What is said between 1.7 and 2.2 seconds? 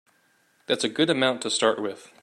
with.